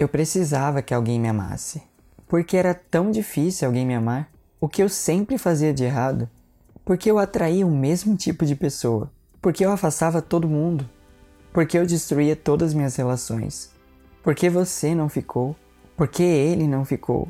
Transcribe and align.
Eu 0.00 0.08
precisava 0.08 0.80
que 0.80 0.94
alguém 0.94 1.20
me 1.20 1.28
amasse. 1.28 1.82
Porque 2.26 2.56
era 2.56 2.72
tão 2.72 3.10
difícil 3.10 3.68
alguém 3.68 3.84
me 3.84 3.94
amar. 3.94 4.30
O 4.58 4.66
que 4.66 4.82
eu 4.82 4.88
sempre 4.88 5.36
fazia 5.36 5.74
de 5.74 5.84
errado. 5.84 6.26
Porque 6.86 7.10
eu 7.10 7.18
atraía 7.18 7.66
o 7.66 7.70
mesmo 7.70 8.16
tipo 8.16 8.46
de 8.46 8.56
pessoa. 8.56 9.12
Porque 9.42 9.62
eu 9.62 9.70
afastava 9.70 10.22
todo 10.22 10.48
mundo. 10.48 10.88
Porque 11.52 11.76
eu 11.76 11.84
destruía 11.84 12.34
todas 12.34 12.68
as 12.68 12.74
minhas 12.74 12.96
relações. 12.96 13.74
Porque 14.22 14.48
você 14.48 14.94
não 14.94 15.10
ficou. 15.10 15.54
Porque 15.98 16.22
ele 16.22 16.66
não 16.66 16.82
ficou. 16.82 17.28